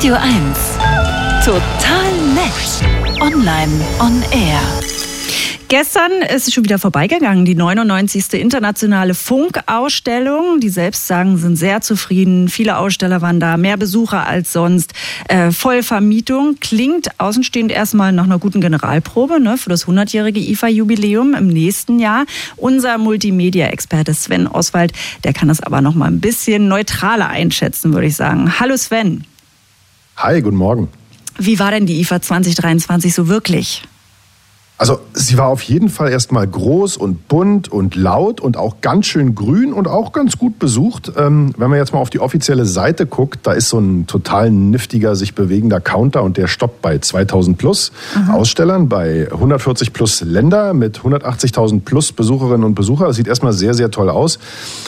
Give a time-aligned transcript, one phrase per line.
[0.00, 0.24] Radio 1.
[1.44, 3.20] Total nett.
[3.20, 4.58] Online on air.
[5.68, 8.32] Gestern ist es schon wieder vorbeigegangen, die 99.
[8.40, 10.58] internationale Funkausstellung.
[10.58, 12.48] Die selbst sagen, sind sehr zufrieden.
[12.48, 14.94] Viele Aussteller waren da, mehr Besucher als sonst.
[15.28, 21.48] Äh, Vollvermietung klingt außenstehend erstmal nach einer guten Generalprobe ne, für das 100-jährige IFA-Jubiläum im
[21.48, 22.24] nächsten Jahr.
[22.56, 24.94] Unser Multimedia-Experte Sven Oswald,
[25.24, 28.58] der kann das aber noch mal ein bisschen neutraler einschätzen, würde ich sagen.
[28.58, 29.26] Hallo Sven.
[30.22, 30.88] Hi, guten Morgen.
[31.38, 33.84] Wie war denn die IFA 2023 so wirklich?
[34.80, 39.04] Also sie war auf jeden Fall erstmal groß und bunt und laut und auch ganz
[39.04, 41.12] schön grün und auch ganz gut besucht.
[41.18, 44.50] Ähm, wenn man jetzt mal auf die offizielle Seite guckt, da ist so ein total
[44.50, 48.32] niftiger, sich bewegender Counter und der stoppt bei 2000 plus Aha.
[48.32, 53.06] Ausstellern, bei 140 plus Länder mit 180.000 plus Besucherinnen und Besucher.
[53.08, 54.38] Das sieht erstmal sehr, sehr toll aus,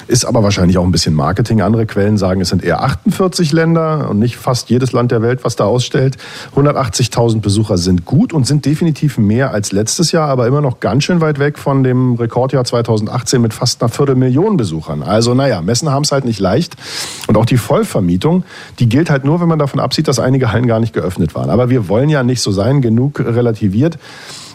[0.08, 1.60] ist aber wahrscheinlich auch ein bisschen Marketing.
[1.60, 5.40] Andere Quellen sagen, es sind eher 48 Länder und nicht fast jedes Land der Welt,
[5.44, 6.16] was da ausstellt.
[6.56, 11.02] 180.000 Besucher sind gut und sind definitiv mehr als letztes Jahr, aber immer noch ganz
[11.02, 15.02] schön weit weg von dem Rekordjahr 2018 mit fast einer Viertelmillion Besuchern.
[15.02, 16.76] Also naja, Messen haben es halt nicht leicht.
[17.26, 18.44] Und auch die Vollvermietung,
[18.78, 21.50] die gilt halt nur, wenn man davon absieht, dass einige Hallen gar nicht geöffnet waren.
[21.50, 23.98] Aber wir wollen ja nicht so sein, genug relativiert.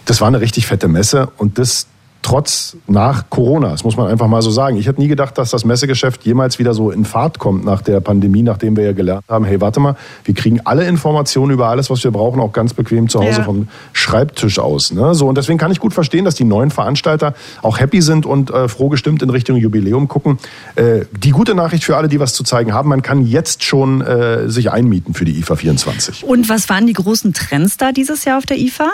[0.06, 1.88] Das war eine richtig fette Messe und das
[2.22, 3.70] trotz nach Corona.
[3.70, 4.78] Das muss man einfach mal so sagen.
[4.78, 8.00] Ich hätte nie gedacht, dass das Messegeschäft jemals wieder so in Fahrt kommt nach der
[8.00, 11.90] Pandemie, nachdem wir ja gelernt haben, hey, warte mal, wir kriegen alle Informationen über alles,
[11.90, 13.44] was wir brauchen, auch ganz bequem zu Hause ja.
[13.44, 14.92] vom Schreibtisch aus.
[14.92, 15.16] Ne?
[15.16, 18.50] So, und deswegen kann ich gut verstehen, dass die neuen Veranstalter auch happy sind und
[18.50, 20.38] äh, froh gestimmt in Richtung Jubiläum gucken.
[20.76, 24.02] Äh, die gute Nachricht für alle, die was zu zeigen haben, man kann jetzt schon
[24.02, 26.24] äh, sich einmieten für die IFA 24.
[26.24, 28.92] Und was waren die großen Trends da dieses Jahr auf der IFA?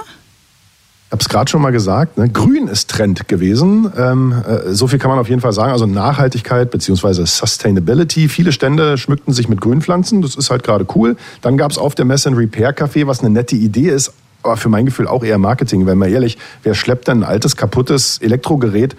[1.14, 2.28] Habe es gerade schon mal gesagt, ne?
[2.28, 3.92] grün ist Trend gewesen.
[3.96, 5.72] Ähm, äh, so viel kann man auf jeden Fall sagen.
[5.72, 8.28] Also Nachhaltigkeit beziehungsweise Sustainability.
[8.28, 10.24] Viele Stände schmückten sich mit Grünpflanzen.
[10.24, 11.16] Das ist halt gerade cool.
[11.42, 14.12] Dann gab es auf der Messe ein Repair-Café, was eine nette Idee ist.
[14.42, 15.86] Aber für mein Gefühl auch eher Marketing.
[15.86, 18.96] Wenn man ehrlich, wer schleppt denn ein altes, kaputtes Elektrogerät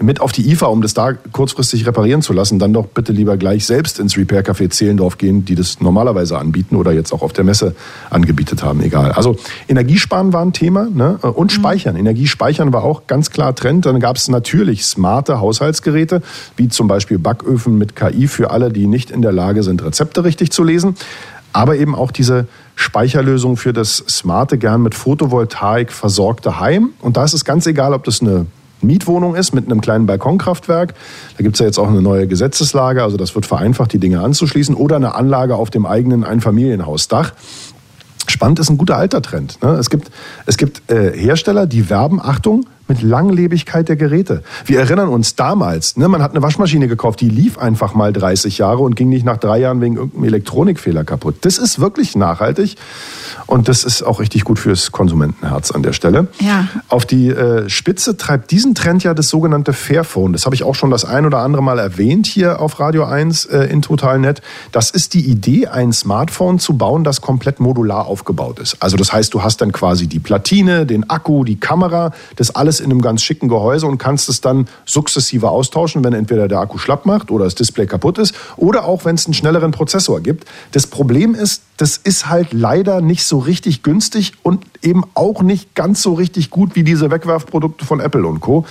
[0.00, 3.36] mit auf die IFA, um das da kurzfristig reparieren zu lassen, dann doch bitte lieber
[3.36, 7.32] gleich selbst ins Repair Café Zehlendorf gehen, die das normalerweise anbieten oder jetzt auch auf
[7.32, 7.74] der Messe
[8.10, 9.12] angebietet haben, egal.
[9.12, 9.36] Also
[9.68, 11.18] Energiesparen war ein Thema ne?
[11.18, 11.54] und mhm.
[11.54, 11.94] Speichern.
[11.94, 12.00] Mhm.
[12.00, 13.86] Energiespeichern war auch ganz klar Trend.
[13.86, 16.22] Dann gab es natürlich smarte Haushaltsgeräte,
[16.56, 20.24] wie zum Beispiel Backöfen mit KI für alle, die nicht in der Lage sind, Rezepte
[20.24, 20.96] richtig zu lesen.
[21.52, 26.90] Aber eben auch diese Speicherlösung für das smarte, gern mit Photovoltaik versorgte Heim.
[27.00, 28.46] Und da ist es ganz egal, ob das eine
[28.80, 30.94] Mietwohnung ist mit einem kleinen Balkonkraftwerk.
[31.36, 34.20] Da gibt es ja jetzt auch eine neue Gesetzeslage, also das wird vereinfacht, die Dinge
[34.20, 34.74] anzuschließen.
[34.74, 37.32] Oder eine Anlage auf dem eigenen Einfamilienhausdach.
[38.26, 39.62] Spannend ist ein guter Altertrend.
[39.62, 39.70] Ne?
[39.70, 40.10] Es gibt,
[40.46, 44.42] es gibt äh, Hersteller, die werben, Achtung, mit Langlebigkeit der Geräte.
[44.64, 48.58] Wir erinnern uns damals, ne, man hat eine Waschmaschine gekauft, die lief einfach mal 30
[48.58, 51.36] Jahre und ging nicht nach drei Jahren wegen irgendeinem Elektronikfehler kaputt.
[51.42, 52.76] Das ist wirklich nachhaltig
[53.46, 56.28] und das ist auch richtig gut fürs Konsumentenherz an der Stelle.
[56.40, 56.68] Ja.
[56.88, 60.32] Auf die äh, Spitze treibt diesen Trend ja das sogenannte Fairphone.
[60.32, 63.46] Das habe ich auch schon das ein oder andere Mal erwähnt hier auf Radio 1
[63.46, 64.42] äh, in Totalnet.
[64.72, 68.76] Das ist die Idee, ein Smartphone zu bauen, das komplett modular aufgebaut ist.
[68.80, 72.77] Also das heißt, du hast dann quasi die Platine, den Akku, die Kamera, das alles
[72.80, 76.78] in einem ganz schicken Gehäuse und kannst es dann sukzessive austauschen, wenn entweder der Akku
[76.78, 80.44] schlapp macht oder das Display kaputt ist oder auch wenn es einen schnelleren Prozessor gibt.
[80.72, 85.74] Das Problem ist, das ist halt leider nicht so richtig günstig und eben auch nicht
[85.74, 88.66] ganz so richtig gut wie diese Wegwerfprodukte von Apple und Co.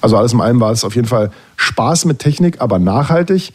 [0.00, 3.52] Also alles in allem war es auf jeden Fall Spaß mit Technik, aber nachhaltig.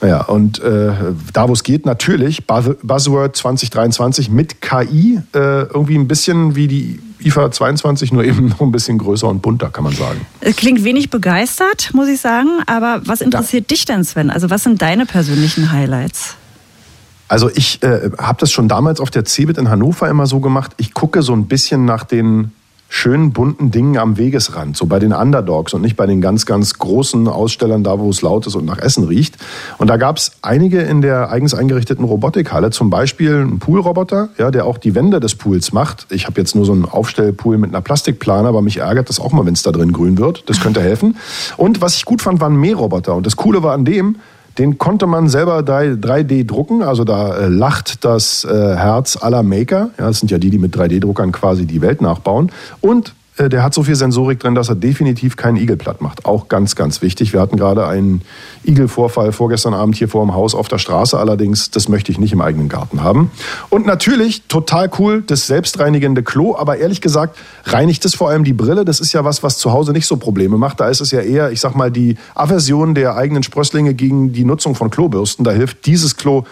[0.00, 0.92] Naja, und äh,
[1.32, 6.98] da, wo es geht, natürlich Buzzword 2023 mit KI, äh, irgendwie ein bisschen wie die
[7.24, 10.26] IFA 22, nur eben noch ein bisschen größer und bunter, kann man sagen.
[10.56, 13.74] Klingt wenig begeistert, muss ich sagen, aber was interessiert ja.
[13.76, 14.30] dich denn, Sven?
[14.30, 16.36] Also was sind deine persönlichen Highlights?
[17.28, 20.72] Also ich äh, habe das schon damals auf der CeBIT in Hannover immer so gemacht.
[20.76, 22.52] Ich gucke so ein bisschen nach den
[22.94, 26.74] schönen bunten Dingen am Wegesrand, so bei den Underdogs und nicht bei den ganz, ganz
[26.74, 29.38] großen Ausstellern, da wo es laut ist und nach Essen riecht.
[29.78, 34.50] Und da gab es einige in der eigens eingerichteten Robotikhalle, zum Beispiel einen Poolroboter, ja,
[34.50, 36.06] der auch die Wände des Pools macht.
[36.10, 39.32] Ich habe jetzt nur so einen Aufstellpool mit einer Plastikplane, aber mich ärgert das auch
[39.32, 40.44] mal, wenn es da drin grün wird.
[40.50, 41.16] Das könnte helfen.
[41.56, 43.14] Und was ich gut fand, waren Mähroboter.
[43.14, 44.16] Und das Coole war an dem,
[44.58, 49.90] den konnte man selber 3D drucken, also da äh, lacht das äh, Herz aller Maker.
[49.98, 52.50] Ja, das sind ja die, die mit 3D-Druckern quasi die Welt nachbauen.
[52.80, 56.26] Und der hat so viel Sensorik drin, dass er definitiv keinen Igel platt macht.
[56.26, 57.32] Auch ganz, ganz wichtig.
[57.32, 58.22] Wir hatten gerade einen
[58.64, 61.18] Igelvorfall vorgestern Abend hier vor dem Haus auf der Straße.
[61.18, 63.30] Allerdings, das möchte ich nicht im eigenen Garten haben.
[63.70, 66.56] Und natürlich, total cool, das selbstreinigende Klo.
[66.56, 68.84] Aber ehrlich gesagt, reinigt es vor allem die Brille.
[68.84, 70.80] Das ist ja was, was zu Hause nicht so Probleme macht.
[70.80, 74.44] Da ist es ja eher, ich sag mal, die Aversion der eigenen Sprösslinge gegen die
[74.44, 75.44] Nutzung von Klobürsten.
[75.44, 76.44] Da hilft dieses Klo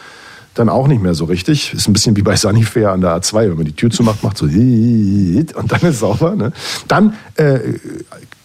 [0.54, 1.74] dann auch nicht mehr so richtig.
[1.74, 4.38] Ist ein bisschen wie bei Sunnyfair an der A2, wenn man die Tür zumacht, macht
[4.38, 6.34] so und dann ist sauber.
[6.34, 6.52] Ne?
[6.88, 7.58] Dann äh,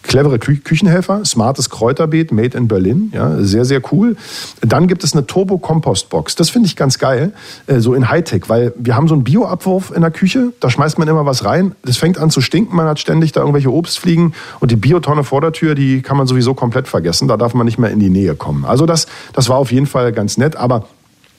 [0.03, 4.15] clevere Kü Küchenhelfer, smartes Kräuterbeet, made in Berlin, ja, sehr, sehr cool.
[4.61, 6.35] Dann gibt es eine Turbo-Kompostbox.
[6.35, 7.33] Das finde ich ganz geil,
[7.67, 10.97] äh, so in Hightech, weil wir haben so einen Bioabwurf in der Küche, da schmeißt
[10.99, 14.33] man immer was rein, das fängt an zu stinken, man hat ständig da irgendwelche Obstfliegen
[14.59, 17.65] und die Biotonne vor der Tür, die kann man sowieso komplett vergessen, da darf man
[17.65, 18.65] nicht mehr in die Nähe kommen.
[18.65, 20.87] Also das, das war auf jeden Fall ganz nett, aber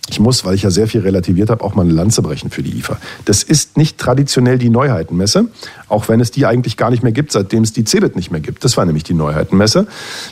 [0.09, 2.63] ich muss, weil ich ja sehr viel relativiert habe, auch mal eine Lanze brechen für
[2.63, 2.97] die IFA.
[3.25, 5.47] Das ist nicht traditionell die Neuheitenmesse,
[5.89, 8.41] auch wenn es die eigentlich gar nicht mehr gibt, seitdem es die CeBIT nicht mehr
[8.41, 8.65] gibt.
[8.65, 9.87] Das war nämlich die Neuheitenmesse.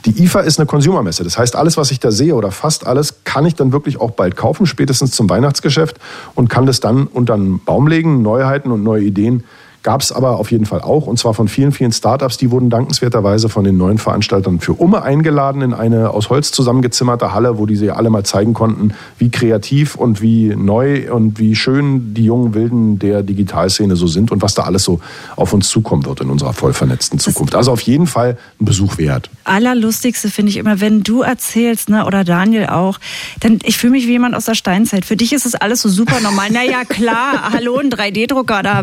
[0.05, 1.25] Die IFA ist eine Consumermesse.
[1.25, 4.13] Das heißt, alles, was ich da sehe oder fast alles, kann ich dann wirklich auch
[4.13, 5.97] bald kaufen, spätestens zum Weihnachtsgeschäft
[6.35, 9.45] und kann das dann unter einen Baum legen, Neuheiten und neue Ideen
[9.85, 12.39] Gab es aber auf jeden Fall auch, und zwar von vielen, vielen Startups.
[12.39, 17.35] Die wurden dankenswerterweise von den neuen Veranstaltern für Umme eingeladen in eine aus Holz zusammengezimmerte
[17.35, 21.55] Halle, wo die sie alle mal zeigen konnten, wie kreativ und wie neu und wie
[21.55, 25.01] schön die jungen Wilden der Digitalszene so sind und was da alles so
[25.37, 27.55] auf uns zukommen wird in unserer voll vernetzten Zukunft.
[27.55, 29.29] Also auf jeden Fall ein Besuch wert.
[29.45, 32.99] Allerlustigste finde ich immer, wenn du erzählst, ne, oder Daniel auch,
[33.41, 35.05] dann ich fühle mich wie jemand aus der Steinzeit.
[35.05, 36.51] Für dich ist es alles so super normal.
[36.51, 38.83] naja, klar, hallo, ein 3D-Drucker, da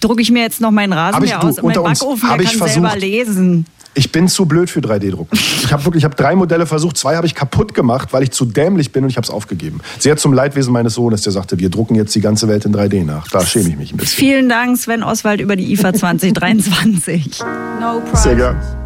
[0.00, 2.96] drucke ich mir jetzt noch meinen Rasenmäher aus und mein Backofen, der kann versucht, selber
[2.96, 3.66] lesen.
[3.94, 5.38] Ich bin zu blöd für 3D-Drucken.
[5.64, 8.30] Ich habe wirklich, ich habe drei Modelle versucht, zwei habe ich kaputt gemacht, weil ich
[8.30, 9.80] zu dämlich bin und ich habe es aufgeben.
[9.98, 13.04] Sehr zum Leidwesen meines Sohnes, der sagte, wir drucken jetzt die ganze Welt in 3D
[13.04, 13.28] nach.
[13.28, 14.18] Da schäme ich mich ein bisschen.
[14.18, 17.40] Vielen Dank, Sven Oswald, über die IFA 2023.
[17.80, 18.81] no Sehr gerne.